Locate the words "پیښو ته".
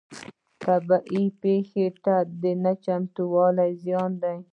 1.41-2.13